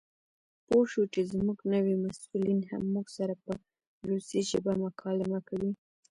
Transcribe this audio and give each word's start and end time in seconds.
پوه 0.65 0.83
شوو 0.91 1.11
چې 1.13 1.21
زموږ 1.31 1.57
نوي 1.73 1.95
مسؤلین 2.05 2.61
هم 2.69 2.83
موږ 2.93 3.07
سره 3.17 3.33
په 3.43 3.51
روسي 4.09 4.41
ژبه 4.49 4.73
مکالمه 4.85 5.39
کوي. 5.49 5.71